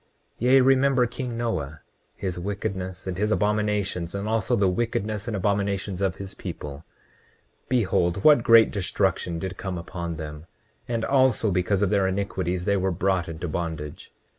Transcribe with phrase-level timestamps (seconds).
[0.41, 1.81] 29:18 Yea, remember king Noah,
[2.15, 6.83] his wickedness and his abominations, and also the wickedness and abominations of his people.
[7.69, 10.47] Behold what great destruction did come upon them;
[10.87, 14.11] and also because of their iniquities they were brought into bondage.